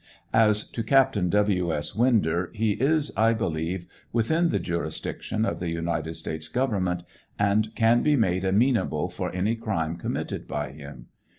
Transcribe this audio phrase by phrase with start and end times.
[0.33, 1.71] As to Captain W.
[1.71, 1.91] 8.
[1.95, 7.03] Winder, he is, I believe, within the jurisdiction of the United States government,
[7.37, 11.09] and can be made amenable for any crime committed by him.